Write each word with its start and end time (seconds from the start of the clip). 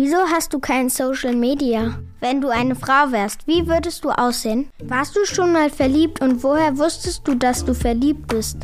Wieso 0.00 0.18
hast 0.32 0.52
du 0.52 0.58
kein 0.58 0.88
Social 0.88 1.34
Media? 1.34 1.98
Wenn 2.20 2.40
du 2.40 2.48
eine 2.48 2.74
Frau 2.74 3.10
wärst, 3.10 3.46
wie 3.46 3.66
würdest 3.66 4.04
du 4.04 4.10
aussehen? 4.10 4.70
Warst 4.84 5.14
du 5.16 5.24
schon 5.24 5.52
mal 5.52 5.70
verliebt 5.70 6.20
und 6.20 6.42
woher 6.42 6.78
wusstest 6.78 7.26
du, 7.26 7.34
dass 7.34 7.64
du 7.64 7.74
verliebt 7.74 8.26
bist? 8.28 8.58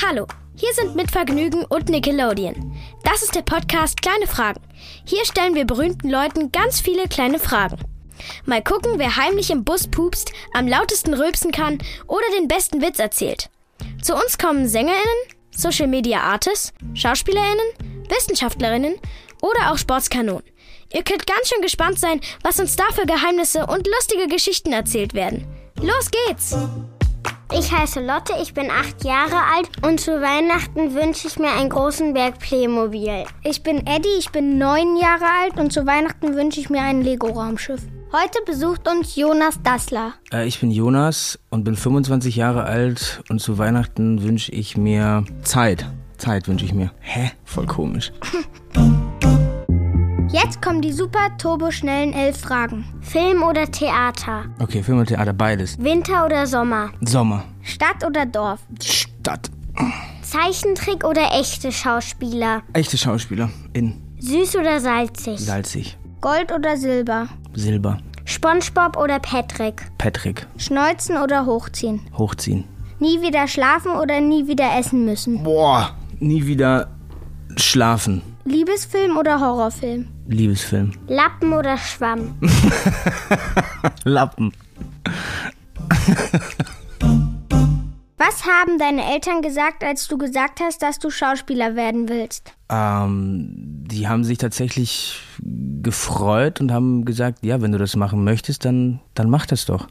Hallo, 0.00 0.26
hier 0.54 0.72
sind 0.74 0.96
mit 0.96 1.10
Vergnügen 1.10 1.64
und 1.64 1.88
Nickelodeon. 1.88 2.76
Das 3.04 3.22
ist 3.22 3.34
der 3.34 3.42
Podcast 3.42 4.00
Kleine 4.00 4.26
Fragen. 4.26 4.62
Hier 5.04 5.24
stellen 5.24 5.54
wir 5.54 5.64
berühmten 5.64 6.08
Leuten 6.08 6.50
ganz 6.50 6.80
viele 6.80 7.08
kleine 7.08 7.38
Fragen. 7.38 7.78
Mal 8.46 8.62
gucken, 8.62 8.92
wer 8.96 9.16
heimlich 9.16 9.50
im 9.50 9.64
Bus 9.64 9.86
pupst, 9.86 10.32
am 10.54 10.66
lautesten 10.66 11.14
rülpsen 11.14 11.52
kann 11.52 11.78
oder 12.06 12.24
den 12.38 12.48
besten 12.48 12.80
Witz 12.80 12.98
erzählt. 12.98 13.50
Zu 14.02 14.14
uns 14.14 14.38
kommen 14.38 14.68
SängerInnen, 14.68 15.37
Social 15.58 15.88
Media 15.88 16.20
Artists, 16.20 16.72
SchauspielerInnen, 16.94 17.66
Wissenschaftlerinnen 18.08 18.94
oder 19.42 19.72
auch 19.72 19.76
Sportskanonen. 19.76 20.44
Ihr 20.92 21.02
könnt 21.02 21.26
ganz 21.26 21.48
schön 21.48 21.60
gespannt 21.62 21.98
sein, 21.98 22.20
was 22.42 22.60
uns 22.60 22.76
da 22.76 22.84
für 22.92 23.06
Geheimnisse 23.06 23.66
und 23.66 23.86
lustige 23.86 24.28
Geschichten 24.28 24.72
erzählt 24.72 25.14
werden. 25.14 25.46
Los 25.82 26.10
geht's! 26.10 26.56
Ich 27.52 27.72
heiße 27.72 28.00
Lotte, 28.04 28.34
ich 28.42 28.52
bin 28.52 28.70
acht 28.70 29.04
Jahre 29.04 29.36
alt 29.54 29.70
und 29.82 29.98
zu 29.98 30.20
Weihnachten 30.20 30.94
wünsche 30.94 31.26
ich 31.26 31.38
mir 31.38 31.50
einen 31.50 31.70
großen 31.70 32.12
Berg 32.12 32.38
Playmobil. 32.38 33.24
Ich 33.42 33.62
bin 33.62 33.86
Eddie, 33.86 34.18
ich 34.18 34.30
bin 34.30 34.58
neun 34.58 34.96
Jahre 34.96 35.24
alt 35.42 35.58
und 35.58 35.72
zu 35.72 35.86
Weihnachten 35.86 36.34
wünsche 36.34 36.60
ich 36.60 36.68
mir 36.68 36.82
ein 36.82 37.02
Lego-Raumschiff. 37.02 37.80
Heute 38.12 38.38
besucht 38.46 38.86
uns 38.86 39.16
Jonas 39.16 39.60
Dassler. 39.62 40.12
Äh, 40.32 40.46
ich 40.46 40.60
bin 40.60 40.70
Jonas 40.70 41.38
und 41.50 41.64
bin 41.64 41.74
25 41.74 42.36
Jahre 42.36 42.64
alt 42.64 43.22
und 43.28 43.40
zu 43.40 43.58
Weihnachten 43.58 44.22
wünsche 44.22 44.52
ich 44.52 44.76
mir 44.76 45.24
Zeit. 45.42 45.86
Zeit 46.18 46.48
wünsche 46.48 46.64
ich 46.64 46.74
mir. 46.74 46.90
Hä? 47.00 47.32
Voll 47.44 47.66
komisch. 47.66 48.12
Jetzt 50.30 50.60
kommen 50.60 50.82
die 50.82 50.92
super 50.92 51.30
turboschnellen 51.38 52.12
elf 52.12 52.38
Fragen. 52.40 52.84
Film 53.00 53.42
oder 53.42 53.64
Theater? 53.70 54.44
Okay, 54.58 54.82
Film 54.82 54.98
und 54.98 55.06
Theater, 55.06 55.32
beides. 55.32 55.78
Winter 55.82 56.26
oder 56.26 56.46
Sommer? 56.46 56.90
Sommer. 57.00 57.44
Stadt 57.62 58.04
oder 58.06 58.26
Dorf? 58.26 58.60
Stadt. 58.82 59.50
Zeichentrick 60.22 61.04
oder 61.04 61.32
echte 61.32 61.72
Schauspieler? 61.72 62.62
Echte 62.74 62.98
Schauspieler. 62.98 63.48
In. 63.72 64.02
Süß 64.18 64.56
oder 64.56 64.80
salzig? 64.80 65.40
Salzig. 65.40 65.96
Gold 66.20 66.52
oder 66.52 66.76
Silber? 66.76 67.28
Silber. 67.54 67.98
SpongeBob 68.26 68.98
oder 68.98 69.20
Patrick? 69.20 69.86
Patrick. 69.96 70.46
Schneuzen 70.58 71.16
oder 71.16 71.46
hochziehen? 71.46 72.02
Hochziehen. 72.18 72.64
Nie 72.98 73.22
wieder 73.22 73.48
schlafen 73.48 73.92
oder 73.92 74.20
nie 74.20 74.46
wieder 74.46 74.76
essen 74.78 75.06
müssen? 75.06 75.42
Boah, 75.42 75.96
nie 76.18 76.44
wieder 76.46 76.88
schlafen. 77.56 78.20
Liebesfilm 78.48 79.18
oder 79.18 79.40
Horrorfilm? 79.40 80.08
Liebesfilm. 80.26 80.92
Lappen 81.06 81.52
oder 81.52 81.76
Schwamm? 81.76 82.38
Lappen. 84.04 84.52
Was 88.16 88.44
haben 88.44 88.78
deine 88.78 89.12
Eltern 89.12 89.42
gesagt, 89.42 89.84
als 89.84 90.08
du 90.08 90.18
gesagt 90.18 90.60
hast, 90.60 90.82
dass 90.82 90.98
du 90.98 91.10
Schauspieler 91.10 91.76
werden 91.76 92.08
willst? 92.08 92.52
Ähm, 92.70 93.50
die 93.54 94.08
haben 94.08 94.24
sich 94.24 94.38
tatsächlich 94.38 95.20
gefreut 95.82 96.60
und 96.60 96.72
haben 96.72 97.04
gesagt, 97.04 97.44
ja, 97.44 97.60
wenn 97.60 97.72
du 97.72 97.78
das 97.78 97.96
machen 97.96 98.24
möchtest, 98.24 98.64
dann, 98.64 99.00
dann 99.14 99.28
mach 99.30 99.46
das 99.46 99.66
doch. 99.66 99.88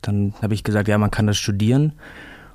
Dann 0.00 0.34
habe 0.40 0.54
ich 0.54 0.64
gesagt, 0.64 0.88
ja, 0.88 0.98
man 0.98 1.10
kann 1.10 1.26
das 1.26 1.36
studieren. 1.36 1.92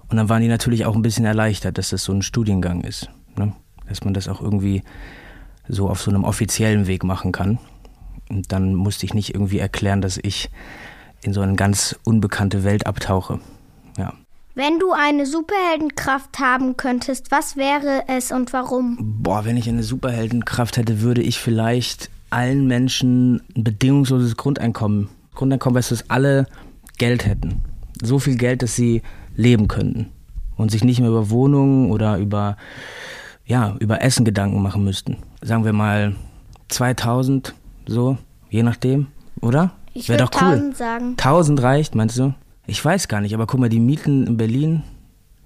Und 0.09 0.17
dann 0.17 0.29
waren 0.29 0.41
die 0.41 0.47
natürlich 0.47 0.85
auch 0.85 0.95
ein 0.95 1.01
bisschen 1.01 1.25
erleichtert, 1.25 1.77
dass 1.77 1.89
das 1.89 2.03
so 2.03 2.11
ein 2.11 2.21
Studiengang 2.21 2.81
ist. 2.81 3.09
Ne? 3.37 3.53
Dass 3.91 4.05
man 4.05 4.13
das 4.13 4.29
auch 4.29 4.41
irgendwie 4.41 4.83
so 5.67 5.89
auf 5.89 6.01
so 6.01 6.09
einem 6.09 6.23
offiziellen 6.23 6.87
Weg 6.87 7.03
machen 7.03 7.31
kann. 7.31 7.59
Und 8.29 8.51
dann 8.53 8.73
musste 8.73 9.05
ich 9.05 9.13
nicht 9.13 9.33
irgendwie 9.33 9.59
erklären, 9.59 10.01
dass 10.01 10.17
ich 10.17 10.49
in 11.21 11.33
so 11.33 11.41
eine 11.41 11.55
ganz 11.55 11.99
unbekannte 12.05 12.63
Welt 12.63 12.87
abtauche. 12.87 13.39
Ja. 13.97 14.13
Wenn 14.55 14.79
du 14.79 14.93
eine 14.93 15.25
Superheldenkraft 15.25 16.39
haben 16.39 16.77
könntest, 16.77 17.31
was 17.31 17.57
wäre 17.57 18.03
es 18.07 18.31
und 18.31 18.53
warum? 18.53 18.97
Boah, 19.21 19.43
wenn 19.43 19.57
ich 19.57 19.67
eine 19.67 19.83
Superheldenkraft 19.83 20.77
hätte, 20.77 21.01
würde 21.01 21.21
ich 21.21 21.39
vielleicht 21.39 22.09
allen 22.29 22.67
Menschen 22.67 23.41
ein 23.55 23.63
bedingungsloses 23.65 24.37
Grundeinkommen. 24.37 25.09
Grundeinkommen 25.35 25.77
heißt, 25.77 25.91
dass 25.91 26.09
alle 26.09 26.47
Geld 26.97 27.25
hätten. 27.25 27.61
So 28.01 28.19
viel 28.19 28.37
Geld, 28.37 28.61
dass 28.61 28.75
sie 28.75 29.01
leben 29.35 29.67
könnten. 29.67 30.07
Und 30.55 30.71
sich 30.71 30.83
nicht 30.83 30.99
mehr 31.01 31.09
über 31.09 31.29
Wohnungen 31.29 31.91
oder 31.91 32.17
über, 32.17 32.55
ja, 33.45 33.75
über 33.79 34.01
Essen 34.01 34.25
Gedanken 34.25 34.61
machen 34.61 34.83
müssten. 34.83 35.17
Sagen 35.41 35.65
wir 35.65 35.73
mal 35.73 36.15
2000, 36.69 37.53
so, 37.85 38.17
je 38.49 38.63
nachdem, 38.63 39.07
oder? 39.41 39.71
Ich 39.93 40.07
Wäre 40.07 40.19
würde 40.19 40.31
doch 40.31 40.41
cool. 40.41 40.53
1000 40.53 40.77
sagen. 40.77 41.09
1000 41.11 41.61
reicht, 41.61 41.95
meinst 41.95 42.17
du? 42.17 42.33
Ich 42.67 42.83
weiß 42.83 43.07
gar 43.07 43.21
nicht, 43.21 43.33
aber 43.33 43.47
guck 43.47 43.59
mal, 43.59 43.69
die 43.69 43.79
Mieten 43.79 44.25
in 44.25 44.37
Berlin 44.37 44.83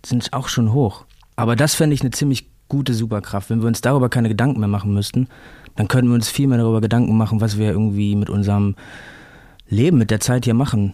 sind 0.06 0.34
auch 0.34 0.48
schon 0.48 0.74
hoch. 0.74 1.06
Aber 1.36 1.56
das 1.56 1.76
fände 1.76 1.94
ich 1.94 2.02
eine 2.02 2.12
ziemlich 2.12 2.50
gute 2.70 2.94
Superkraft. 2.94 3.50
Wenn 3.50 3.62
wir 3.62 3.68
uns 3.68 3.82
darüber 3.82 4.10
keine 4.10 4.30
Gedanken 4.30 4.60
mehr 4.60 4.70
machen 4.70 4.94
müssten, 4.94 5.28
dann 5.76 5.88
könnten 5.88 6.10
wir 6.10 6.16
uns 6.16 6.30
viel 6.30 6.48
mehr 6.48 6.58
darüber 6.58 6.82
Gedanken 6.82 7.18
machen, 7.18 7.42
was 7.42 7.58
wir 7.58 7.70
irgendwie 7.70 8.16
mit 8.16 8.30
unserem 8.30 8.76
Leben, 9.68 9.98
mit 9.98 10.12
der 10.12 10.20
Zeit 10.20 10.46
hier 10.46 10.54
machen 10.54 10.94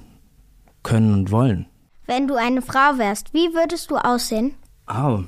können 0.84 1.14
und 1.14 1.32
wollen. 1.32 1.66
Wenn 2.08 2.28
du 2.28 2.36
eine 2.36 2.62
Frau 2.62 2.98
wärst, 2.98 3.34
wie 3.34 3.54
würdest 3.54 3.92
du 3.92 3.98
aussehen? 3.98 4.54
Au, 4.88 5.24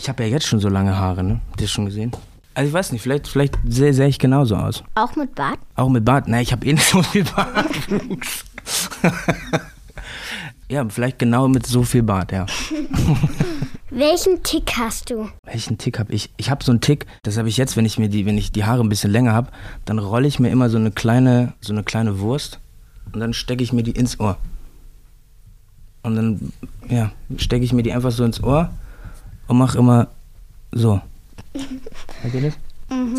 ich 0.00 0.08
habe 0.08 0.22
ja 0.24 0.30
jetzt 0.30 0.46
schon 0.46 0.60
so 0.60 0.70
lange 0.70 0.96
Haare, 0.96 1.22
ne? 1.22 1.40
Habt 1.50 1.60
ihr 1.60 1.66
das 1.66 1.70
schon 1.70 1.84
gesehen? 1.84 2.12
Also 2.54 2.68
ich 2.68 2.72
weiß 2.72 2.92
nicht, 2.92 3.02
vielleicht, 3.02 3.28
vielleicht 3.28 3.58
sehe 3.66 3.92
seh 3.92 4.06
ich 4.06 4.18
genauso 4.18 4.56
aus. 4.56 4.82
Auch 4.94 5.14
mit 5.14 5.34
Bart? 5.34 5.58
Auch 5.76 5.90
mit 5.90 6.06
Bart. 6.06 6.26
Nein, 6.26 6.42
ich 6.42 6.52
habe 6.52 6.64
eh 6.64 6.72
nicht 6.72 6.86
so 6.86 7.02
viel 7.02 7.24
Bartwuchs. 7.24 8.44
ja, 10.70 10.88
vielleicht 10.88 11.18
genau 11.18 11.48
mit 11.48 11.66
so 11.66 11.82
viel 11.82 12.02
Bart, 12.02 12.32
ja. 12.32 12.46
Welchen 13.90 14.42
Tick 14.42 14.72
hast 14.78 15.10
du? 15.10 15.28
Welchen 15.44 15.76
Tick 15.76 15.98
habe 15.98 16.14
ich? 16.14 16.30
Ich 16.38 16.50
habe 16.50 16.64
so 16.64 16.72
einen 16.72 16.80
Tick, 16.80 17.06
das 17.22 17.36
habe 17.36 17.48
ich 17.48 17.58
jetzt, 17.58 17.76
wenn 17.76 17.84
ich 17.84 17.98
mir 17.98 18.08
die, 18.08 18.24
wenn 18.24 18.38
ich 18.38 18.52
die 18.52 18.64
Haare 18.64 18.82
ein 18.82 18.88
bisschen 18.88 19.10
länger 19.10 19.34
habe, 19.34 19.50
dann 19.84 19.98
rolle 19.98 20.28
ich 20.28 20.38
mir 20.38 20.48
immer 20.48 20.70
so 20.70 20.78
eine 20.78 20.92
kleine, 20.92 21.52
so 21.60 21.74
eine 21.74 21.82
kleine 21.82 22.20
Wurst 22.20 22.58
und 23.12 23.20
dann 23.20 23.34
stecke 23.34 23.62
ich 23.62 23.74
mir 23.74 23.82
die 23.82 23.90
ins 23.90 24.18
Ohr. 24.18 24.38
Und 26.02 26.16
dann, 26.16 26.52
ja, 26.88 27.12
stecke 27.36 27.64
ich 27.64 27.74
mir 27.74 27.82
die 27.82 27.92
einfach 27.92 28.12
so 28.12 28.24
ins 28.24 28.42
Ohr 28.42 28.70
und 29.50 29.58
mache 29.58 29.78
immer 29.78 30.08
so. 30.70 31.00
Seht 32.22 32.34
ihr 32.34 32.40
das? 32.42 32.54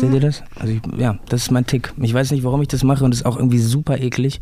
Seht 0.00 0.12
ihr 0.12 0.20
das? 0.20 0.42
Also 0.58 0.72
ich, 0.72 0.80
ja, 0.98 1.18
das 1.28 1.42
ist 1.42 1.50
mein 1.50 1.66
Tick. 1.66 1.92
Ich 2.00 2.12
weiß 2.12 2.30
nicht, 2.30 2.42
warum 2.42 2.62
ich 2.62 2.68
das 2.68 2.84
mache 2.84 3.04
und 3.04 3.10
das 3.10 3.20
ist 3.20 3.26
auch 3.26 3.36
irgendwie 3.36 3.58
super 3.58 3.98
eklig, 3.98 4.40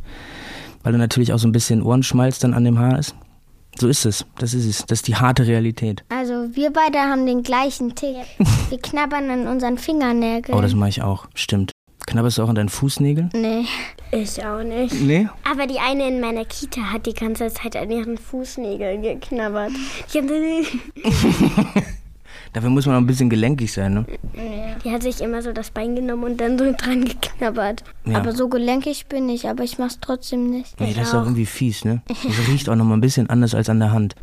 weil 0.82 0.92
da 0.92 0.98
natürlich 0.98 1.32
auch 1.32 1.38
so 1.38 1.48
ein 1.48 1.52
bisschen 1.52 1.82
Ohrenschmalz 1.82 2.38
dann 2.38 2.54
an 2.54 2.64
dem 2.64 2.78
Haar 2.78 2.98
ist. 2.98 3.14
So 3.76 3.88
ist 3.88 4.04
es. 4.06 4.24
Das 4.38 4.54
ist 4.54 4.66
es. 4.66 4.86
Das 4.86 4.98
ist 4.98 5.08
die 5.08 5.16
harte 5.16 5.46
Realität. 5.46 6.04
Also 6.08 6.48
wir 6.54 6.72
beide 6.72 6.98
haben 6.98 7.26
den 7.26 7.42
gleichen 7.42 7.94
Tick. 7.94 8.16
Wir 8.68 8.78
knabbern 8.78 9.30
an 9.30 9.46
unseren 9.46 9.78
Fingernägeln. 9.78 10.56
Oh, 10.56 10.60
das 10.60 10.74
mache 10.74 10.90
ich 10.90 11.02
auch. 11.02 11.26
Stimmt. 11.34 11.72
Knabberst 12.10 12.38
du 12.38 12.42
auch 12.42 12.48
an 12.48 12.56
deinen 12.56 12.68
Fußnägeln? 12.68 13.30
nee. 13.32 13.64
Ich 14.12 14.44
auch 14.44 14.64
nicht. 14.64 15.00
Nee. 15.00 15.28
Aber 15.48 15.68
die 15.68 15.78
eine 15.78 16.08
in 16.08 16.20
meiner 16.20 16.44
Kita 16.44 16.80
hat 16.80 17.06
die 17.06 17.14
ganze 17.14 17.46
Zeit 17.52 17.76
an 17.76 17.92
ihren 17.92 18.18
Fußnägeln 18.18 19.02
geknabbert. 19.02 19.70
Die, 20.12 20.18
ganze 20.18 20.34
Dafür 22.52 22.70
muss 22.70 22.86
man 22.86 22.96
auch 22.96 23.00
ein 23.00 23.06
bisschen 23.06 23.30
gelenkig 23.30 23.72
sein, 23.72 23.94
ne? 23.94 24.04
die 24.84 24.90
hat 24.90 25.04
sich 25.04 25.20
immer 25.20 25.40
so 25.40 25.52
das 25.52 25.70
Bein 25.70 25.94
genommen 25.94 26.24
und 26.24 26.40
dann 26.40 26.58
so 26.58 26.72
dran 26.76 27.04
geknabbert. 27.04 27.84
Ja. 28.04 28.16
Aber 28.16 28.32
so 28.32 28.48
gelenkig 28.48 29.06
bin 29.06 29.28
ich, 29.28 29.48
aber 29.48 29.62
ich 29.62 29.78
mach's 29.78 29.98
trotzdem 30.00 30.50
nicht. 30.50 30.80
nee, 30.80 30.92
das 30.92 31.08
ist 31.08 31.14
auch 31.14 31.22
irgendwie 31.22 31.46
fies, 31.46 31.84
ne? 31.84 32.02
Das 32.08 32.48
riecht 32.48 32.68
auch 32.68 32.74
nochmal 32.74 32.96
ein 32.96 33.02
bisschen 33.02 33.30
anders 33.30 33.54
als 33.54 33.68
an 33.68 33.78
der 33.78 33.92
Hand. 33.92 34.16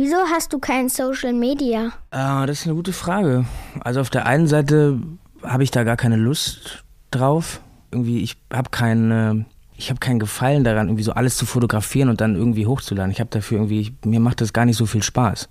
Wieso 0.00 0.16
hast 0.32 0.52
du 0.52 0.60
kein 0.60 0.88
Social 0.88 1.32
Media? 1.32 1.90
Ah, 2.12 2.46
das 2.46 2.60
ist 2.60 2.66
eine 2.66 2.76
gute 2.76 2.92
Frage. 2.92 3.46
Also 3.80 4.00
auf 4.00 4.10
der 4.10 4.26
einen 4.26 4.46
Seite 4.46 5.00
habe 5.42 5.64
ich 5.64 5.72
da 5.72 5.82
gar 5.82 5.96
keine 5.96 6.14
Lust 6.14 6.84
drauf. 7.10 7.60
Irgendwie, 7.90 8.22
ich 8.22 8.36
habe 8.52 8.70
keine, 8.70 9.44
ich 9.76 9.90
habe 9.90 9.98
keinen 9.98 10.20
Gefallen 10.20 10.62
daran, 10.62 10.86
irgendwie 10.86 11.02
so 11.02 11.14
alles 11.14 11.36
zu 11.36 11.46
fotografieren 11.46 12.10
und 12.10 12.20
dann 12.20 12.36
irgendwie 12.36 12.64
hochzuladen. 12.64 13.10
Ich 13.10 13.18
habe 13.18 13.30
dafür 13.30 13.58
irgendwie, 13.58 13.80
ich, 13.80 13.92
mir 14.04 14.20
macht 14.20 14.40
das 14.40 14.52
gar 14.52 14.66
nicht 14.66 14.76
so 14.76 14.86
viel 14.86 15.02
Spaß. 15.02 15.48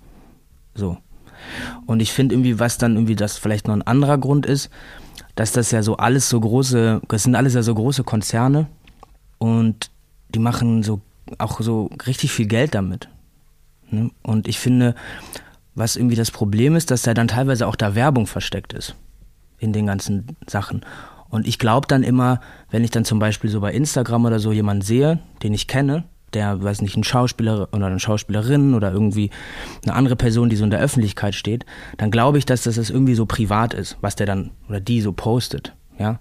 So. 0.74 0.96
Und 1.84 2.00
ich 2.00 2.14
finde 2.14 2.34
irgendwie, 2.34 2.58
was 2.58 2.78
dann 2.78 2.94
irgendwie 2.94 3.16
das 3.16 3.36
vielleicht 3.36 3.68
noch 3.68 3.74
ein 3.74 3.86
anderer 3.86 4.16
Grund 4.16 4.46
ist, 4.46 4.70
dass 5.34 5.52
das 5.52 5.72
ja 5.72 5.82
so 5.82 5.98
alles 5.98 6.30
so 6.30 6.40
große, 6.40 7.02
das 7.06 7.24
sind 7.24 7.34
alles 7.34 7.52
ja 7.52 7.62
so 7.62 7.74
große 7.74 8.02
Konzerne 8.02 8.66
und 9.36 9.90
die 10.30 10.38
machen 10.38 10.82
so 10.82 11.02
auch 11.36 11.60
so 11.60 11.90
richtig 12.06 12.32
viel 12.32 12.46
Geld 12.46 12.74
damit. 12.74 13.10
Ne? 13.90 14.10
Und 14.22 14.48
ich 14.48 14.58
finde, 14.58 14.94
was 15.74 15.96
irgendwie 15.96 16.16
das 16.16 16.30
Problem 16.30 16.76
ist, 16.76 16.90
dass 16.90 17.02
da 17.02 17.14
dann 17.14 17.28
teilweise 17.28 17.66
auch 17.66 17.76
da 17.76 17.94
Werbung 17.94 18.26
versteckt 18.26 18.72
ist 18.72 18.94
in 19.58 19.72
den 19.72 19.86
ganzen 19.86 20.36
Sachen. 20.46 20.84
Und 21.30 21.46
ich 21.46 21.58
glaube 21.58 21.86
dann 21.86 22.02
immer, 22.02 22.40
wenn 22.70 22.84
ich 22.84 22.90
dann 22.90 23.04
zum 23.04 23.18
Beispiel 23.18 23.50
so 23.50 23.60
bei 23.60 23.72
Instagram 23.72 24.24
oder 24.24 24.38
so 24.38 24.52
jemanden 24.52 24.82
sehe, 24.82 25.18
den 25.42 25.52
ich 25.52 25.66
kenne, 25.66 26.04
der, 26.34 26.62
weiß 26.62 26.82
nicht, 26.82 26.96
ein 26.96 27.04
Schauspieler 27.04 27.68
oder 27.72 27.86
eine 27.86 28.00
Schauspielerin 28.00 28.74
oder 28.74 28.92
irgendwie 28.92 29.30
eine 29.84 29.94
andere 29.94 30.16
Person, 30.16 30.50
die 30.50 30.56
so 30.56 30.64
in 30.64 30.70
der 30.70 30.80
Öffentlichkeit 30.80 31.34
steht, 31.34 31.64
dann 31.96 32.10
glaube 32.10 32.38
ich, 32.38 32.46
dass 32.46 32.62
das 32.62 32.76
irgendwie 32.90 33.14
so 33.14 33.26
privat 33.26 33.74
ist, 33.74 33.96
was 34.00 34.16
der 34.16 34.26
dann 34.26 34.50
oder 34.68 34.80
die 34.80 35.00
so 35.00 35.12
postet, 35.12 35.74
ja. 35.98 36.20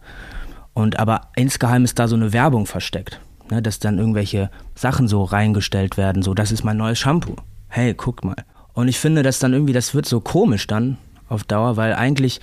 Und 0.74 1.00
aber 1.00 1.22
insgeheim 1.36 1.84
ist 1.84 1.98
da 2.00 2.08
so 2.08 2.16
eine 2.16 2.34
Werbung 2.34 2.68
versteckt, 2.68 3.20
ne, 3.50 3.62
dass 3.62 3.80
dann 3.80 3.98
irgendwelche 3.98 4.52
Sachen 4.76 5.08
so 5.08 5.24
reingestellt 5.24 5.98
werden, 5.98 6.22
so 6.22 6.34
das 6.34 6.52
ist 6.52 6.64
mein 6.64 6.78
neues 6.78 7.00
Shampoo. 7.00 7.36
Hey, 7.78 7.94
guck 7.94 8.26
mal. 8.26 8.44
Und 8.74 8.88
ich 8.88 8.98
finde, 8.98 9.22
dass 9.22 9.38
dann 9.38 9.54
irgendwie, 9.54 9.72
das 9.72 9.94
wird 9.94 10.08
so 10.08 10.20
komisch 10.20 10.66
dann 10.66 10.98
auf 11.30 11.44
Dauer, 11.44 11.78
weil 11.78 11.94
eigentlich 11.94 12.42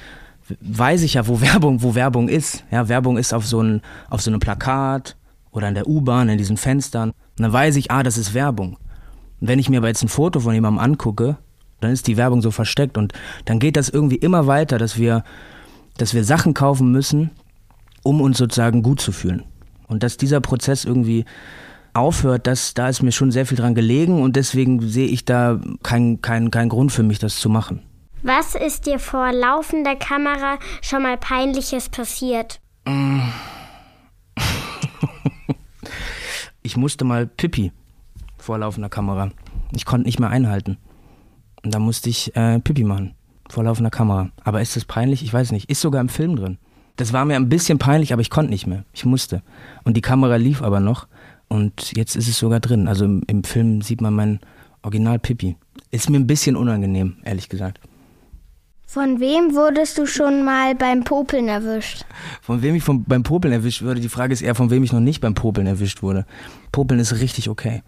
weiß 0.61 1.03
ich 1.03 1.15
ja, 1.15 1.27
wo 1.27 1.41
Werbung, 1.41 1.83
wo 1.83 1.97
Werbung 1.97 2.29
ist. 2.29 2.63
Ja, 2.71 2.89
Werbung 2.89 3.19
ist 3.19 3.35
auf 3.35 3.45
so 3.45 3.61
ein, 3.61 3.83
auf 4.11 4.23
so 4.23 4.31
einem 4.31 4.39
Plakat 4.39 5.17
oder 5.51 5.67
in 5.67 5.75
der 5.75 5.89
U-Bahn, 5.89 6.29
in 6.29 6.39
diesen 6.39 6.57
Fenstern. 6.57 7.11
Und 7.11 7.43
dann 7.43 7.53
weiß 7.53 7.75
ich, 7.75 7.91
ah, 7.91 8.05
das 8.05 8.17
ist 8.17 8.33
Werbung. 8.33 8.77
Und 9.41 9.49
wenn 9.49 9.59
ich 9.59 9.69
mir 9.69 9.79
aber 9.79 9.89
jetzt 9.89 10.05
ein 10.05 10.09
Foto 10.09 10.39
von 10.39 10.55
jemandem 10.55 10.79
angucke, 10.79 11.37
dann 11.81 11.91
ist 11.91 12.07
die 12.07 12.17
Werbung 12.17 12.41
so 12.41 12.53
versteckt 12.53 12.97
und 12.97 13.13
dann 13.45 13.59
geht 13.59 13.77
das 13.77 13.89
irgendwie 13.89 14.15
immer 14.15 14.47
weiter, 14.47 14.79
dass 14.79 14.99
wir, 14.99 15.25
dass 15.97 16.15
wir 16.15 16.23
Sachen 16.23 16.55
kaufen 16.55 16.93
müssen, 16.93 17.33
um 18.05 18.21
uns 18.21 18.39
sozusagen 18.39 18.85
gut 18.85 19.01
zu 19.01 19.11
fühlen. 19.11 19.43
Und 19.89 20.05
dass 20.05 20.17
dieser 20.17 20.41
Prozess 20.41 20.85
irgendwie 20.85 21.25
aufhört, 21.95 22.47
das, 22.47 22.75
da 22.75 22.89
ist 22.89 23.03
mir 23.03 23.13
schon 23.13 23.31
sehr 23.31 23.47
viel 23.47 23.57
dran 23.57 23.75
gelegen 23.75 24.23
und 24.23 24.37
deswegen 24.37 24.81
sehe 24.89 25.07
ich 25.07 25.25
da 25.25 25.61
keinen 25.83 26.21
kein, 26.21 26.51
kein 26.51 26.69
Grund 26.69 26.93
für 26.93 27.03
mich, 27.03 27.19
das 27.19 27.37
zu 27.37 27.49
machen. 27.49 27.83
Was 28.23 28.55
ist 28.55 28.87
dir 28.87 28.99
vor 28.99 29.33
laufender 29.33 29.97
Kamera 29.97 30.59
schon 30.83 31.03
mal 31.03 31.17
peinliches 31.17 31.89
passiert? 31.89 32.61
ich 36.63 36.77
musste 36.77 37.05
mal 37.05 37.27
Pipi 37.27 37.73
vor 38.39 38.59
laufender 38.59 38.89
Kamera. 38.89 39.31
Ich 39.73 39.85
konnte 39.85 40.07
nicht 40.07 40.21
mehr 40.21 40.31
einhalten. 40.31 40.79
Und 41.63 41.75
da 41.75 41.79
musste 41.79 42.11
ich 42.11 42.35
äh, 42.37 42.61
Pipi 42.61 42.85
machen 42.85 43.15
vor 43.49 43.65
laufender 43.65 43.91
Kamera. 43.91 44.31
Aber 44.43 44.61
ist 44.61 44.77
das 44.77 44.85
peinlich? 44.85 45.23
Ich 45.23 45.33
weiß 45.33 45.53
nicht. 45.53 45.71
Ist 45.71 45.81
sogar 45.81 46.01
im 46.01 46.09
Film 46.09 46.37
drin. 46.37 46.59
Das 46.97 47.13
war 47.13 47.25
mir 47.25 47.37
ein 47.37 47.49
bisschen 47.49 47.79
peinlich, 47.79 48.13
aber 48.13 48.23
ich 48.23 48.31
konnte 48.31 48.51
nicht 48.51 48.67
mehr. 48.67 48.85
Ich 48.93 49.05
musste. 49.05 49.43
Und 49.85 49.97
die 49.97 50.03
Kamera 50.03 50.37
lief 50.37 50.63
aber 50.63 50.81
noch. 50.81 51.09
Und 51.55 51.93
jetzt 51.97 52.17
ist 52.17 52.27
es 52.27 52.37
sogar 52.37 52.59
drin. 52.59 52.89
Also 52.89 53.05
im, 53.05 53.23
im 53.29 53.45
Film 53.45 53.81
sieht 53.81 54.01
man 54.01 54.13
mein 54.13 54.41
Original 54.83 55.21
Pipi. 55.21 55.57
Ist 55.93 56.11
mir 56.11 56.19
ein 56.19 56.27
bisschen 56.27 56.57
unangenehm, 56.57 57.19
ehrlich 57.23 57.49
gesagt. 57.49 57.79
Von 58.89 59.21
wem 59.21 59.55
wurdest 59.55 59.97
du 59.97 60.05
schon 60.05 60.45
mal 60.45 60.75
beim 60.75 61.05
Popeln 61.05 61.47
erwischt? 61.47 62.05
Von 62.43 62.61
wem 62.63 62.75
ich 62.75 62.83
vom, 62.83 63.05
beim 63.05 63.23
Popeln 63.23 63.55
erwischt 63.55 63.83
wurde? 63.83 64.01
Die 64.01 64.09
Frage 64.09 64.33
ist 64.33 64.43
eher, 64.43 64.57
von 64.57 64.71
wem 64.71 64.83
ich 64.83 64.93
noch 64.93 64.99
nicht 64.99 65.21
beim 65.21 65.35
Popeln 65.35 65.69
erwischt 65.69 66.03
wurde. 66.03 66.27
Popeln 66.73 66.99
ist 66.99 67.21
richtig 67.21 67.49
okay. 67.49 67.85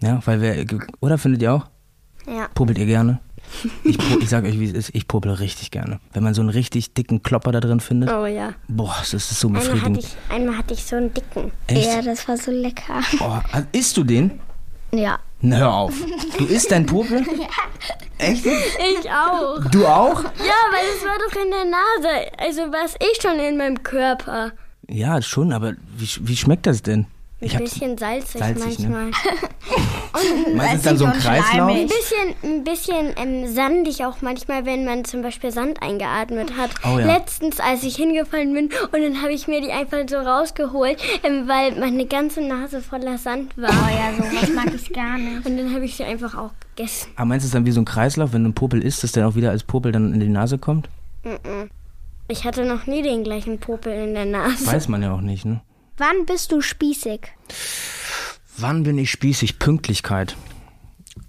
Ja, 0.00 0.20
weil 0.24 0.40
wir, 0.40 0.66
oder 1.00 1.18
findet 1.18 1.42
ihr 1.42 1.52
auch? 1.52 1.68
Ja. 2.26 2.48
Popelt 2.54 2.78
ihr 2.78 2.86
gerne? 2.86 3.20
Ich, 3.84 3.98
ich 4.20 4.28
sag 4.28 4.44
euch, 4.44 4.58
wie 4.60 4.66
es 4.66 4.72
ist, 4.72 4.90
ich 4.94 5.08
popel 5.08 5.32
richtig 5.32 5.70
gerne. 5.70 6.00
Wenn 6.12 6.22
man 6.22 6.34
so 6.34 6.40
einen 6.42 6.50
richtig 6.50 6.94
dicken 6.94 7.22
Klopper 7.22 7.52
da 7.52 7.60
drin 7.60 7.80
findet. 7.80 8.10
Oh 8.10 8.26
ja. 8.26 8.54
Boah, 8.68 8.96
das 8.98 9.14
ist 9.14 9.40
so 9.40 9.48
Einmal 9.48 9.62
befriedigend. 9.62 9.96
hatte, 9.98 10.06
ich, 10.28 10.34
einmal 10.34 10.58
hatte 10.58 10.74
ich 10.74 10.84
so 10.84 10.96
einen 10.96 11.14
dicken. 11.14 11.52
Echt? 11.66 11.86
Ja, 11.86 12.02
das 12.02 12.26
war 12.28 12.36
so 12.36 12.50
lecker. 12.50 13.00
Oh, 13.20 13.38
isst 13.72 13.96
du 13.96 14.04
den? 14.04 14.40
Ja. 14.92 15.18
Na, 15.40 15.56
hör 15.56 15.74
auf. 15.74 15.94
Du 16.38 16.44
isst 16.46 16.70
dein 16.70 16.86
Popel? 16.86 17.24
Echt? 18.18 18.46
Ich 18.46 19.10
auch. 19.10 19.60
Du 19.70 19.86
auch? 19.86 20.22
Ja, 20.22 20.58
weil 20.72 20.86
es 20.96 21.04
war 21.04 21.18
doch 21.18 21.42
in 21.42 21.50
der 21.50 21.64
Nase. 21.64 22.32
Also 22.38 22.72
war 22.72 22.84
es 22.84 22.94
ich 23.00 23.20
schon 23.20 23.38
in 23.38 23.56
meinem 23.58 23.82
Körper. 23.82 24.52
Ja, 24.88 25.20
schon, 25.20 25.52
aber 25.52 25.74
wie, 25.96 26.08
wie 26.20 26.36
schmeckt 26.36 26.66
das 26.66 26.82
denn? 26.82 27.06
Ein 27.54 27.64
bisschen 27.64 27.98
salzig, 27.98 28.40
salzig, 28.40 28.78
ne? 28.80 28.88
manchmal. 28.88 29.10
meinst 30.56 30.84
du 30.84 30.88
dann 30.90 30.98
so 30.98 31.04
ein 31.04 31.12
Kreislauf? 31.12 31.70
Ein 31.70 31.86
bisschen, 31.86 32.34
ein 32.42 32.64
bisschen 32.64 33.12
ähm, 33.16 33.54
sandig 33.54 34.04
auch 34.04 34.22
manchmal, 34.22 34.66
wenn 34.66 34.84
man 34.84 35.04
zum 35.04 35.22
Beispiel 35.22 35.50
Sand 35.50 35.82
eingeatmet 35.82 36.56
hat. 36.56 36.70
Oh 36.84 36.98
ja. 36.98 37.06
Letztens, 37.06 37.60
als 37.60 37.82
ich 37.82 37.96
hingefallen 37.96 38.52
bin 38.54 38.70
und 38.92 39.02
dann 39.02 39.22
habe 39.22 39.32
ich 39.32 39.46
mir 39.46 39.60
die 39.60 39.72
einfach 39.72 39.98
so 40.08 40.16
rausgeholt, 40.16 40.98
ähm, 41.22 41.48
weil 41.48 41.78
meine 41.78 42.06
ganze 42.06 42.40
Nase 42.40 42.80
voller 42.80 43.18
Sand 43.18 43.56
war. 43.56 43.70
Oh 43.70 43.90
ja, 43.90 44.12
sowas 44.16 44.50
mag 44.54 44.74
ich 44.74 44.92
gar 44.92 45.18
nicht. 45.18 45.46
Und 45.46 45.56
dann 45.56 45.74
habe 45.74 45.84
ich 45.84 45.96
sie 45.96 46.04
einfach 46.04 46.36
auch 46.36 46.50
gegessen. 46.74 47.10
Aber 47.16 47.26
meinst 47.26 47.44
du 47.44 47.48
es 47.48 47.52
dann 47.52 47.66
wie 47.66 47.72
so 47.72 47.80
ein 47.80 47.84
Kreislauf, 47.84 48.32
wenn 48.32 48.44
du 48.44 48.50
ein 48.50 48.54
Popel 48.54 48.82
isst, 48.82 49.02
dass 49.02 49.12
der 49.12 49.28
auch 49.28 49.34
wieder 49.34 49.50
als 49.50 49.64
Popel 49.64 49.92
dann 49.92 50.12
in 50.12 50.20
die 50.20 50.28
Nase 50.28 50.58
kommt? 50.58 50.88
Ich 52.28 52.44
hatte 52.44 52.64
noch 52.64 52.86
nie 52.86 53.02
den 53.02 53.24
gleichen 53.24 53.58
Popel 53.58 53.92
in 53.92 54.14
der 54.14 54.24
Nase. 54.24 54.66
Weiß 54.66 54.88
man 54.88 55.02
ja 55.02 55.12
auch 55.12 55.20
nicht, 55.20 55.44
ne? 55.44 55.60
Wann 55.98 56.26
bist 56.26 56.52
du 56.52 56.60
spießig? 56.60 57.20
Wann 58.58 58.82
bin 58.82 58.98
ich 58.98 59.10
spießig? 59.10 59.58
Pünktlichkeit. 59.58 60.36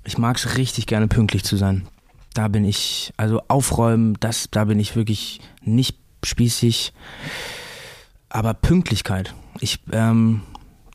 Ich 0.03 0.17
mag 0.17 0.37
es 0.37 0.57
richtig 0.57 0.87
gerne, 0.87 1.07
pünktlich 1.07 1.43
zu 1.43 1.57
sein. 1.57 1.87
Da 2.33 2.47
bin 2.49 2.65
ich, 2.65 3.13
also 3.17 3.41
aufräumen, 3.47 4.17
das, 4.19 4.49
da 4.51 4.65
bin 4.65 4.79
ich 4.79 4.95
wirklich 4.95 5.39
nicht 5.61 5.97
spießig. 6.23 6.93
Aber 8.29 8.53
Pünktlichkeit. 8.53 9.33
Ich, 9.59 9.79
ähm, 9.91 10.41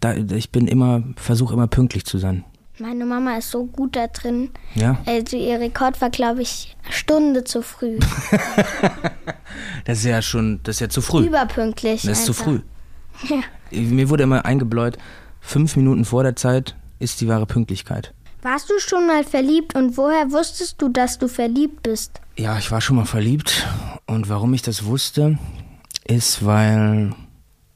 da, 0.01 0.15
ich 0.15 0.51
bin 0.51 0.67
immer, 0.67 1.03
versuche 1.17 1.55
immer 1.55 1.67
pünktlich 1.67 2.05
zu 2.05 2.19
sein. 2.19 2.45
Meine 2.79 3.05
Mama 3.05 3.37
ist 3.37 3.51
so 3.51 3.65
gut 3.65 3.97
da 3.97 4.07
drin. 4.07 4.51
Ja? 4.75 4.99
Also 5.07 5.37
ihr 5.37 5.61
Rekord 5.61 6.01
war, 6.01 6.11
glaube 6.11 6.43
ich, 6.43 6.77
eine 6.85 6.93
Stunde 6.93 7.45
zu 7.45 7.63
früh. 7.63 7.99
Das 9.85 9.99
ist 9.99 10.05
ja 10.05 10.23
schon, 10.23 10.61
das 10.63 10.77
ist 10.77 10.81
ja 10.81 10.89
zu 10.89 11.03
früh. 11.03 11.27
Überpünktlich. 11.27 12.03
Das 12.03 12.21
ist 12.21 12.25
zu 12.25 12.33
einfach. 12.33 12.63
Früh. 13.27 13.41
Mir 13.71 14.09
wurde 14.09 14.25
immer 14.25 14.45
eingebläut, 14.45 14.99
fünf 15.41 15.77
Minuten 15.77 16.05
vor 16.05 16.23
der 16.23 16.37
Zeit 16.37 16.77
ist 16.99 17.21
die 17.21 17.29
wahre 17.29 17.47
Pünktlichkeit. 17.47 18.15
Warst 18.43 18.71
du 18.71 18.79
schon 18.79 19.07
mal 19.07 19.23
verliebt 19.23 19.77
und 19.77 19.97
woher 19.97 20.33
wusstest 20.33 20.83
du, 20.83 20.89
dass 20.89 21.19
du 21.19 21.29
verliebt 21.29 21.83
bist? 21.85 22.21
Ja, 22.37 22.59
ich 22.59 22.71
war 22.73 22.81
schon 22.81 22.97
mal 22.97 23.05
verliebt 23.05 23.67
und 24.07 24.29
warum 24.29 24.53
ich 24.53 24.63
das 24.63 24.85
wusste, 24.85 25.39
ist, 26.05 26.45
weil 26.45 27.15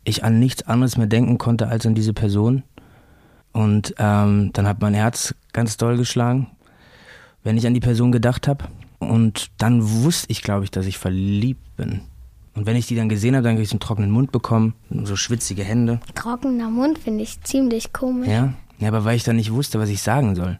ich 0.02 0.24
an 0.24 0.38
nichts 0.38 0.64
anderes 0.64 0.96
mehr 0.96 1.06
denken 1.06 1.38
konnte 1.38 1.68
als 1.68 1.86
an 1.86 1.94
diese 1.94 2.12
Person. 2.12 2.64
Und 3.52 3.94
ähm, 3.98 4.50
dann 4.52 4.66
hat 4.66 4.80
mein 4.80 4.94
Herz 4.94 5.34
ganz 5.52 5.76
doll 5.76 5.96
geschlagen, 5.96 6.50
wenn 7.42 7.56
ich 7.56 7.66
an 7.66 7.74
die 7.74 7.80
Person 7.80 8.12
gedacht 8.12 8.48
habe. 8.48 8.64
Und 8.98 9.50
dann 9.58 10.02
wusste 10.04 10.30
ich, 10.30 10.42
glaube 10.42 10.64
ich, 10.64 10.70
dass 10.70 10.86
ich 10.86 10.98
verliebt 10.98 11.76
bin. 11.76 12.02
Und 12.56 12.64
wenn 12.66 12.74
ich 12.76 12.86
die 12.86 12.96
dann 12.96 13.08
gesehen 13.08 13.36
habe, 13.36 13.44
dann 13.44 13.52
habe 13.52 13.62
ich 13.62 13.68
so 13.68 13.74
einen 13.74 13.80
trockenen 13.80 14.10
Mund 14.10 14.32
bekommen, 14.32 14.74
so 15.04 15.14
schwitzige 15.14 15.62
Hände. 15.62 16.00
Trockener 16.14 16.70
Mund 16.70 16.98
finde 16.98 17.22
ich 17.22 17.40
ziemlich 17.42 17.92
komisch. 17.92 18.28
Ja? 18.28 18.54
ja, 18.78 18.88
aber 18.88 19.04
weil 19.04 19.16
ich 19.16 19.24
dann 19.24 19.36
nicht 19.36 19.52
wusste, 19.52 19.78
was 19.78 19.90
ich 19.90 20.02
sagen 20.02 20.34
soll. 20.34 20.58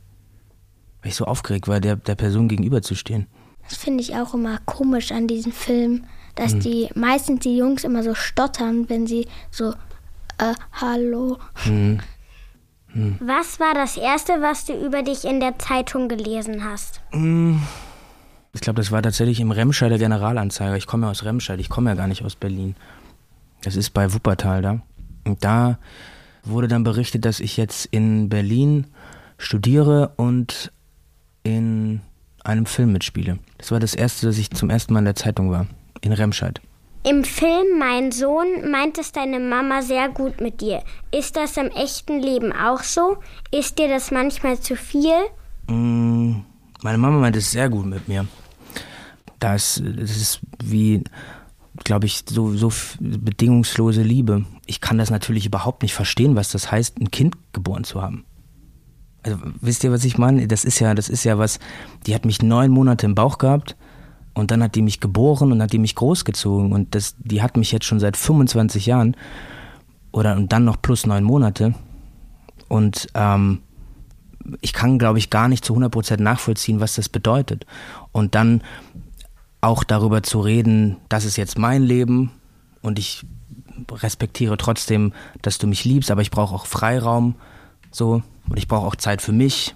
Weil 1.02 1.08
ich 1.10 1.14
so 1.14 1.25
aufgeregt 1.25 1.69
war, 1.69 1.81
der, 1.81 1.96
der 1.96 2.14
Person 2.14 2.48
gegenüber 2.48 2.82
zu 2.82 2.94
stehen. 2.94 3.26
Das 3.69 3.78
finde 3.78 4.03
ich 4.03 4.15
auch 4.15 4.34
immer 4.34 4.58
komisch 4.67 5.10
an 5.10 5.26
diesem 5.26 5.53
Film, 5.53 6.05
dass 6.34 6.53
Hm. 6.53 6.60
die 6.60 6.88
meistens 6.94 7.41
die 7.41 7.56
Jungs 7.56 7.82
immer 7.82 8.03
so 8.03 8.15
stottern, 8.15 8.88
wenn 8.88 9.06
sie 9.06 9.26
so 9.50 9.70
äh, 10.38 10.55
hallo. 10.72 11.38
Hm. 11.65 11.98
Was 13.20 13.60
war 13.60 13.74
das 13.74 13.96
erste, 13.98 14.41
was 14.41 14.65
du 14.65 14.72
über 14.72 15.03
dich 15.03 15.24
in 15.24 15.41
der 15.41 15.58
Zeitung 15.58 16.08
gelesen 16.08 16.65
hast? 16.65 17.00
Ich 18.56 18.63
glaube, 18.63 18.81
das 18.81 18.91
war 18.91 19.03
tatsächlich 19.03 19.39
im 19.41 19.51
Remscheider 19.51 19.98
Generalanzeiger. 19.98 20.79
Ich 20.79 20.86
komme 20.86 21.06
ja 21.06 21.10
aus 21.10 21.25
Remscheid, 21.25 21.60
ich 21.60 21.69
komme 21.69 21.91
ja 21.91 21.94
gar 21.94 22.06
nicht 22.06 22.25
aus 22.25 22.36
Berlin. 22.36 22.75
Das 23.63 23.77
ist 23.77 23.91
bei 23.91 24.15
Wuppertal 24.15 24.63
da. 24.63 24.81
Und 25.25 25.44
da 25.44 25.79
wurde 26.43 26.67
dann 26.67 26.82
berichtet, 26.82 27.27
dass 27.27 27.39
ich 27.39 27.58
jetzt 27.58 27.84
in 27.91 28.31
Berlin 28.31 28.86
studiere 29.36 30.13
und 30.17 30.72
in 31.43 32.01
einem 32.44 32.65
Film 32.65 32.93
mitspiele. 32.93 33.39
Das 33.58 33.72
war 33.72 33.79
das 33.79 33.94
erste, 33.94 34.25
dass 34.27 34.39
ich 34.39 34.51
zum 34.51 34.70
ersten 34.70 34.94
Mal 34.94 35.01
in 35.01 35.05
der 35.05 35.17
Zeitung 35.17 35.51
war. 35.51 35.67
In 36.01 36.13
Remscheid. 36.13 36.63
Im 37.05 37.25
Film 37.25 37.79
Mein 37.79 38.10
Sohn 38.10 38.70
meint 38.70 38.96
es 38.96 39.13
deine 39.13 39.39
Mama 39.39 39.82
sehr 39.82 40.08
gut 40.08 40.41
mit 40.41 40.63
dir. 40.63 40.82
Ist 41.13 41.36
das 41.36 41.58
im 41.58 41.69
echten 41.72 42.20
Leben 42.20 42.55
auch 42.55 42.81
so? 42.82 43.19
Ist 43.53 43.79
dir 43.79 43.89
das 43.89 44.10
manchmal 44.10 44.58
zu 44.60 44.77
viel? 44.77 45.13
Mm, 45.69 46.36
Meine 46.82 46.98
Mama 46.98 47.19
meint 47.19 47.36
es 47.36 47.51
sehr 47.51 47.69
gut 47.69 47.84
mit 47.84 48.08
mir. 48.08 48.27
Das, 49.38 49.82
das 49.84 50.16
ist 50.16 50.40
wie, 50.62 51.05
glaube 51.84 52.06
ich, 52.06 52.24
so, 52.28 52.55
so 52.55 52.72
bedingungslose 53.00 54.02
Liebe. 54.02 54.44
Ich 54.66 54.81
kann 54.81 54.98
das 54.98 55.10
natürlich 55.10 55.46
überhaupt 55.46 55.82
nicht 55.82 55.94
verstehen, 55.94 56.36
was 56.36 56.50
das 56.50 56.70
heißt, 56.70 56.98
ein 57.00 57.10
Kind 57.10 57.36
geboren 57.52 57.84
zu 57.84 58.02
haben. 58.02 58.24
Also, 59.22 59.38
wisst 59.60 59.84
ihr, 59.84 59.93
was 59.93 60.05
ich 60.05 60.19
meine? 60.19 60.46
Das 60.46 60.64
ist 60.64 60.78
ja, 60.78 60.94
das 60.94 61.08
ist 61.08 61.24
ja 61.24 61.38
was, 61.38 61.58
die 62.06 62.14
hat 62.14 62.24
mich 62.24 62.43
neun 62.43 62.70
Monate 62.70 63.06
im 63.06 63.14
Bauch 63.14 63.38
gehabt 63.38 63.76
und 64.34 64.50
dann 64.50 64.62
hat 64.62 64.74
die 64.74 64.82
mich 64.82 65.00
geboren 65.00 65.52
und 65.52 65.60
hat 65.62 65.72
die 65.72 65.78
mich 65.78 65.94
großgezogen 65.94 66.72
und 66.72 66.94
das, 66.94 67.16
die 67.19 67.43
hat 67.43 67.56
mich 67.56 67.72
jetzt 67.72 67.86
schon 67.86 68.00
seit 68.00 68.16
25 68.16 68.86
Jahren 68.86 69.16
oder 70.12 70.36
und 70.36 70.52
dann 70.52 70.64
noch 70.64 70.81
plus 70.81 71.06
neun 71.06 71.24
Monate 71.24 71.74
und 72.69 73.08
ähm, 73.14 73.60
ich 74.60 74.72
kann, 74.72 74.98
glaube 74.98 75.19
ich, 75.19 75.31
gar 75.31 75.48
nicht 75.48 75.64
zu 75.64 75.74
100% 75.74 76.20
nachvollziehen, 76.22 76.81
was 76.81 76.94
das 76.94 77.08
bedeutet. 77.08 77.66
Und 78.12 78.34
dann 78.34 78.62
auch 79.60 79.84
darüber 79.84 80.22
zu 80.22 80.41
reden, 80.41 80.96
das 81.08 81.25
ist 81.25 81.36
jetzt 81.36 81.58
mein 81.58 81.82
Leben 81.82 82.32
und 82.82 82.98
ich 82.98 83.25
respektiere 83.91 84.56
trotzdem, 84.56 85.13
dass 85.43 85.58
du 85.58 85.67
mich 85.67 85.84
liebst, 85.84 86.10
aber 86.10 86.22
ich 86.22 86.31
brauche 86.31 86.55
auch 86.55 86.67
Freiraum, 86.67 87.34
So, 87.91 88.22
und 88.48 88.58
ich 88.58 88.69
brauche 88.69 88.86
auch 88.86 88.96
Zeit 88.96 89.22
für 89.22 89.32
mich. 89.32 89.75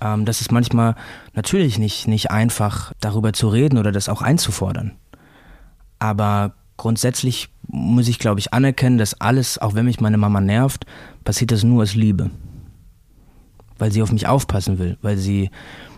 Ähm, 0.00 0.24
das 0.24 0.40
ist 0.40 0.52
manchmal 0.52 0.96
natürlich 1.34 1.78
nicht, 1.78 2.08
nicht 2.08 2.30
einfach, 2.30 2.92
darüber 3.00 3.32
zu 3.32 3.48
reden 3.48 3.78
oder 3.78 3.92
das 3.92 4.08
auch 4.08 4.22
einzufordern. 4.22 4.92
Aber 5.98 6.54
grundsätzlich 6.76 7.48
muss 7.66 8.08
ich, 8.08 8.18
glaube 8.18 8.40
ich, 8.40 8.52
anerkennen, 8.52 8.98
dass 8.98 9.20
alles, 9.20 9.58
auch 9.58 9.74
wenn 9.74 9.86
mich 9.86 10.00
meine 10.00 10.18
Mama 10.18 10.40
nervt, 10.40 10.86
passiert 11.24 11.52
das 11.52 11.62
nur 11.62 11.82
aus 11.82 11.94
Liebe. 11.94 12.30
Weil 13.78 13.92
sie 13.92 14.02
auf 14.02 14.12
mich 14.12 14.26
aufpassen 14.26 14.78
will, 14.78 14.98
weil 15.02 15.16
sie 15.16 15.50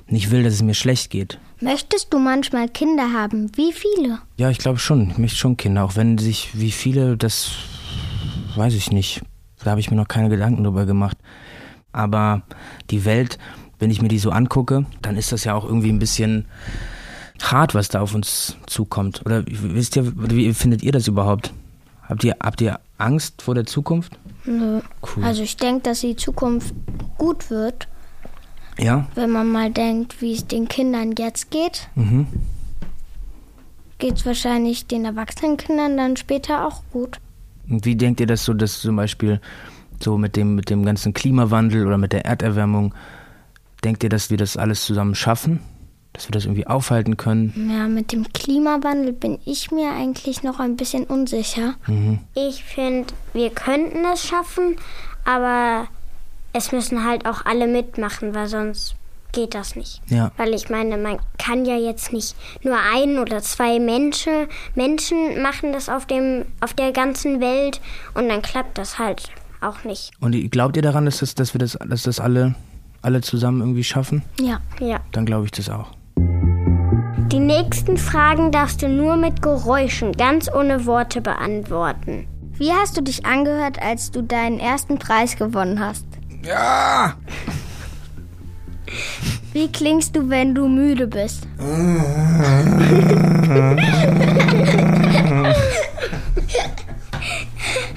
nicht 0.08 0.30
will, 0.30 0.42
dass 0.42 0.54
es 0.54 0.62
mir 0.62 0.74
schlecht 0.74 1.10
geht. 1.10 1.38
Möchtest 1.60 2.12
du 2.12 2.18
manchmal 2.18 2.68
Kinder 2.68 3.12
haben? 3.12 3.50
Wie 3.56 3.72
viele? 3.72 4.18
Ja, 4.36 4.50
ich 4.50 4.58
glaube 4.58 4.78
schon. 4.78 5.10
Ich 5.10 5.18
möchte 5.18 5.38
schon 5.38 5.56
Kinder, 5.56 5.84
auch 5.84 5.96
wenn 5.96 6.18
sich 6.18 6.50
wie 6.52 6.70
viele, 6.70 7.16
das 7.16 7.52
weiß 8.56 8.74
ich 8.74 8.92
nicht. 8.92 9.22
Da 9.64 9.70
habe 9.70 9.80
ich 9.80 9.90
mir 9.90 9.96
noch 9.96 10.08
keine 10.08 10.28
Gedanken 10.28 10.64
drüber 10.64 10.86
gemacht. 10.86 11.16
Aber 11.92 12.42
die 12.90 13.04
Welt, 13.04 13.38
wenn 13.78 13.90
ich 13.90 14.02
mir 14.02 14.08
die 14.08 14.18
so 14.18 14.30
angucke, 14.30 14.86
dann 15.02 15.16
ist 15.16 15.32
das 15.32 15.44
ja 15.44 15.54
auch 15.54 15.64
irgendwie 15.64 15.90
ein 15.90 15.98
bisschen 15.98 16.46
hart, 17.42 17.74
was 17.74 17.88
da 17.88 18.00
auf 18.00 18.14
uns 18.14 18.56
zukommt. 18.66 19.22
Oder 19.24 19.44
wisst 19.46 19.96
ihr, 19.96 20.12
wie 20.14 20.52
findet 20.54 20.82
ihr 20.82 20.92
das 20.92 21.08
überhaupt? 21.08 21.52
Habt 22.02 22.22
ihr, 22.22 22.36
habt 22.40 22.60
ihr 22.60 22.78
Angst 22.98 23.42
vor 23.42 23.54
der 23.54 23.66
Zukunft? 23.66 24.12
Nö. 24.44 24.80
Cool. 25.02 25.24
Also 25.24 25.42
ich 25.42 25.56
denke, 25.56 25.82
dass 25.82 26.00
die 26.00 26.16
Zukunft 26.16 26.74
gut 27.18 27.50
wird. 27.50 27.88
Ja. 28.78 29.06
Wenn 29.14 29.30
man 29.30 29.50
mal 29.50 29.70
denkt, 29.70 30.20
wie 30.20 30.32
es 30.32 30.46
den 30.46 30.68
Kindern 30.68 31.14
jetzt 31.18 31.50
geht, 31.50 31.88
mhm. 31.94 32.26
geht 33.98 34.16
es 34.16 34.26
wahrscheinlich 34.26 34.86
den 34.86 35.04
erwachsenen 35.04 35.56
Kindern 35.56 35.96
dann 35.96 36.16
später 36.16 36.66
auch 36.66 36.82
gut. 36.92 37.18
Und 37.68 37.84
wie 37.84 37.96
denkt 37.96 38.20
ihr 38.20 38.26
das 38.26 38.44
so, 38.44 38.54
dass 38.54 38.80
zum 38.80 38.96
Beispiel 38.96 39.40
so 40.00 40.18
mit 40.18 40.36
dem, 40.36 40.54
mit 40.54 40.70
dem 40.70 40.84
ganzen 40.84 41.14
Klimawandel 41.14 41.86
oder 41.86 41.98
mit 41.98 42.12
der 42.12 42.24
Erderwärmung, 42.24 42.94
denkt 43.82 44.04
ihr, 44.04 44.10
dass 44.10 44.30
wir 44.30 44.36
das 44.36 44.56
alles 44.56 44.84
zusammen 44.84 45.14
schaffen? 45.14 45.60
Dass 46.12 46.28
wir 46.28 46.32
das 46.32 46.44
irgendwie 46.44 46.66
aufhalten 46.66 47.16
können? 47.16 47.70
Ja, 47.70 47.88
mit 47.88 48.12
dem 48.12 48.32
Klimawandel 48.32 49.12
bin 49.12 49.38
ich 49.44 49.70
mir 49.70 49.92
eigentlich 49.92 50.42
noch 50.42 50.60
ein 50.60 50.76
bisschen 50.76 51.04
unsicher. 51.04 51.74
Mhm. 51.86 52.20
Ich 52.34 52.64
finde, 52.64 53.12
wir 53.34 53.50
könnten 53.50 54.04
es 54.12 54.26
schaffen, 54.26 54.76
aber 55.24 55.88
es 56.56 56.72
müssen 56.72 57.04
halt 57.04 57.26
auch 57.26 57.44
alle 57.44 57.66
mitmachen, 57.66 58.34
weil 58.34 58.48
sonst 58.48 58.96
geht 59.32 59.54
das 59.54 59.76
nicht. 59.76 60.00
Ja. 60.08 60.32
Weil 60.38 60.54
ich 60.54 60.70
meine, 60.70 60.96
man 60.96 61.18
kann 61.38 61.66
ja 61.66 61.76
jetzt 61.76 62.12
nicht 62.12 62.34
nur 62.62 62.78
ein 62.94 63.18
oder 63.18 63.42
zwei 63.42 63.78
Menschen, 63.78 64.46
Menschen 64.74 65.42
machen 65.42 65.72
das 65.72 65.90
auf, 65.90 66.06
dem, 66.06 66.46
auf 66.60 66.72
der 66.72 66.92
ganzen 66.92 67.40
Welt 67.40 67.80
und 68.14 68.28
dann 68.30 68.40
klappt 68.40 68.78
das 68.78 68.98
halt 68.98 69.28
auch 69.60 69.84
nicht. 69.84 70.12
Und 70.20 70.32
glaubt 70.50 70.76
ihr 70.76 70.82
daran, 70.82 71.04
dass, 71.04 71.18
das, 71.18 71.34
dass 71.34 71.52
wir 71.52 71.58
das, 71.58 71.78
dass 71.86 72.04
das 72.04 72.20
alle, 72.20 72.54
alle 73.02 73.20
zusammen 73.20 73.60
irgendwie 73.60 73.84
schaffen? 73.84 74.22
Ja. 74.40 74.60
Ja. 74.80 75.00
Dann 75.12 75.26
glaube 75.26 75.44
ich 75.44 75.50
das 75.50 75.68
auch. 75.68 75.90
Die 76.16 77.40
nächsten 77.40 77.98
Fragen 77.98 78.50
darfst 78.50 78.80
du 78.80 78.88
nur 78.88 79.16
mit 79.16 79.42
Geräuschen, 79.42 80.12
ganz 80.12 80.50
ohne 80.50 80.86
Worte 80.86 81.20
beantworten. 81.20 82.26
Wie 82.54 82.72
hast 82.72 82.96
du 82.96 83.02
dich 83.02 83.26
angehört, 83.26 83.82
als 83.82 84.10
du 84.10 84.22
deinen 84.22 84.58
ersten 84.58 84.98
Preis 84.98 85.36
gewonnen 85.36 85.78
hast? 85.78 86.06
Ja! 86.46 87.14
Wie 89.52 89.68
klingst 89.72 90.14
du, 90.14 90.28
wenn 90.28 90.54
du 90.54 90.68
müde 90.68 91.06
bist? 91.06 91.46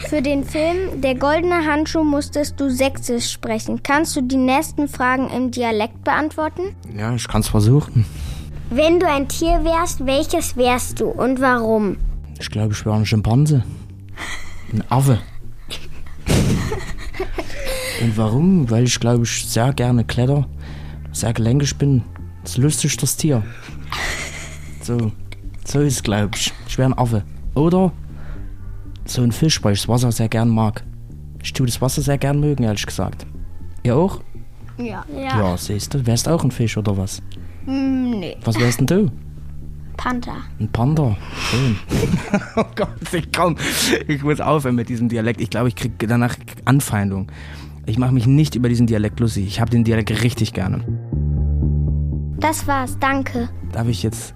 Für 0.10 0.22
den 0.22 0.44
Film 0.44 1.02
Der 1.02 1.14
goldene 1.16 1.66
Handschuh 1.68 2.04
musstest 2.04 2.60
du 2.60 2.72
Sächsisch 2.72 3.32
sprechen. 3.32 3.84
Kannst 3.84 4.16
du 4.16 4.22
die 4.22 4.38
nächsten 4.38 4.88
Fragen 4.88 5.30
im 5.30 5.52
Dialekt 5.52 6.04
beantworten? 6.04 6.76
Ja, 6.98 7.14
ich 7.14 7.28
kann 7.28 7.42
es 7.42 7.50
versuchen. 7.50 8.06
Wenn 8.72 9.00
du 9.00 9.08
ein 9.08 9.28
Tier 9.28 9.64
wärst, 9.64 10.06
welches 10.06 10.56
wärst 10.58 11.00
du 11.00 11.10
und 11.10 11.40
warum? 11.42 11.98
Ich 12.40 12.50
glaube, 12.50 12.74
ich 12.74 12.86
wäre 12.86 12.96
ein 12.96 13.06
Schimpanse. 13.06 13.64
Ein 14.72 14.84
Affe. 14.90 15.20
Und 18.02 18.18
warum? 18.18 18.70
Weil 18.70 18.86
ich 18.86 19.00
glaube, 19.00 19.24
ich 19.24 19.46
sehr 19.46 19.74
gerne 19.74 20.04
kletter, 20.04 20.48
sehr 21.12 21.34
gelenkig 21.34 21.76
bin. 21.78 22.04
Das 22.44 22.58
lustigste 22.58 23.06
Tier. 23.06 23.44
So, 24.82 25.12
so 25.66 25.82
ist 25.82 25.96
es, 25.96 26.04
glaube 26.04 26.32
ich. 26.36 26.54
Ich 26.68 26.78
wäre 26.78 26.90
ein 26.90 26.98
Affe. 26.98 27.24
Oder 27.56 27.92
so 29.06 29.22
ein 29.22 29.32
Fisch, 29.32 29.64
weil 29.64 29.74
ich 29.74 29.82
das 29.82 29.88
Wasser 29.88 30.12
sehr 30.12 30.30
gern 30.30 30.50
mag. 30.50 30.84
Ich 31.44 31.54
tue 31.54 31.66
das 31.66 31.82
Wasser 31.82 32.02
sehr 32.02 32.18
gern 32.18 32.40
mögen, 32.40 32.64
ehrlich 32.64 32.86
gesagt. 32.86 33.26
Ihr 33.84 33.96
auch? 33.96 34.22
Ja. 34.78 35.04
Ja, 35.14 35.40
ja 35.40 35.58
siehst 35.58 35.94
du, 35.94 36.06
wärst 36.06 36.28
auch 36.28 36.44
ein 36.44 36.52
Fisch 36.52 36.78
oder 36.78 36.98
was? 36.98 37.22
Mm, 37.66 38.20
nee. 38.20 38.38
Was 38.44 38.60
wärst 38.60 38.80
denn 38.80 38.88
du? 38.88 39.12
Panther. 39.98 40.38
Ein 40.60 40.70
Panda. 40.72 41.18
Schön. 41.50 41.78
oh 42.56 42.64
Gott, 42.76 42.88
ich 43.12 43.30
komm. 43.34 43.58
Ich 44.08 44.24
muss 44.24 44.40
aufhören 44.40 44.76
mit 44.76 44.88
diesem 44.88 45.10
Dialekt. 45.10 45.42
Ich 45.42 45.50
glaube, 45.50 45.68
ich 45.68 45.76
kriege 45.76 46.08
danach 46.08 46.38
Anfeindung. 46.64 47.30
Ich 47.90 47.98
mache 47.98 48.14
mich 48.14 48.28
nicht 48.28 48.54
über 48.54 48.70
diesen 48.70 48.86
Dialekt 48.86 49.20
lustig. 49.20 49.48
Ich 49.48 49.60
habe 49.60 49.72
den 49.72 49.84
Dialekt 49.84 50.12
richtig 50.22 50.54
gerne. 50.54 50.84
Das 52.40 52.68
war's, 52.68 52.98
danke. 53.00 53.50
Darf 53.72 53.88
ich 53.88 54.04
jetzt 54.04 54.36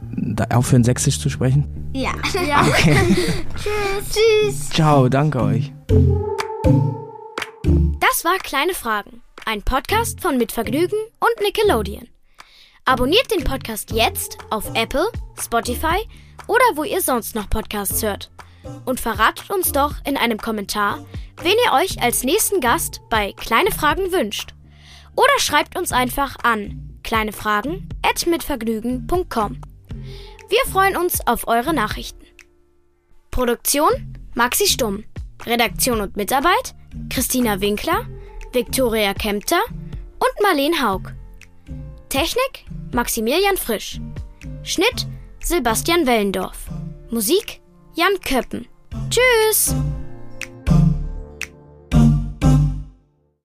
aufhören, 0.50 0.84
sächsisch 0.84 1.20
zu 1.20 1.30
sprechen? 1.30 1.92
Ja. 1.94 2.14
ja. 2.48 2.66
Okay. 2.68 2.98
Tschüss. 3.56 4.10
Tschüss. 4.10 4.70
Ciao, 4.70 5.08
danke 5.08 5.40
euch. 5.44 5.72
Das 8.00 8.26
war 8.26 8.40
Kleine 8.40 8.74
Fragen, 8.74 9.22
ein 9.46 9.62
Podcast 9.62 10.20
von 10.20 10.40
Mitvergnügen 10.40 10.98
und 11.20 11.46
Nickelodeon. 11.46 12.08
Abonniert 12.86 13.30
den 13.32 13.44
Podcast 13.44 13.92
jetzt 13.92 14.40
auf 14.50 14.72
Apple, 14.74 15.06
Spotify 15.40 16.00
oder 16.48 16.66
wo 16.74 16.84
ihr 16.84 17.02
sonst 17.02 17.36
noch 17.36 17.52
Podcasts 17.52 18.02
hört. 18.02 18.32
Und 18.86 19.00
verratet 19.00 19.52
uns 19.52 19.72
doch 19.72 19.94
in 20.06 20.18
einem 20.18 20.40
Kommentar, 20.40 21.06
wen 21.42 21.56
ihr 21.66 21.74
euch 21.74 22.02
als 22.02 22.24
nächsten 22.24 22.62
Gast 22.62 23.02
bei 23.10 23.34
Kleine 23.34 23.72
Fragen 23.72 24.12
wünscht. 24.12 24.54
Oder 25.16 25.40
schreibt 25.40 25.78
uns 25.78 25.92
einfach 25.92 26.38
an 26.44 27.00
kleinefragen@mitvergnügen.com. 27.04 29.62
Wir 30.50 30.66
freuen 30.72 30.98
uns 30.98 31.26
auf 31.28 31.48
eure 31.48 31.74
Nachrichten. 31.74 32.26
Produktion 33.32 34.18
Maxi 34.36 34.68
Stumm. 34.68 35.06
Redaktion 35.46 36.02
und 36.02 36.16
Mitarbeit 36.16 36.74
Christina 37.10 37.60
Winkler, 37.60 38.06
Viktoria 38.52 39.14
Kempter 39.14 39.60
und 39.70 40.42
Marleen 40.42 40.82
Haug. 40.82 41.12
Technik 42.10 42.66
Maximilian 42.94 43.58
Frisch. 43.58 44.00
Schnitt 44.64 45.08
Sebastian 45.42 46.06
Wellendorf. 46.06 46.68
Musik 47.10 47.62
Jan 47.96 48.20
Köppen. 48.22 48.68
Tschüss! 49.10 49.76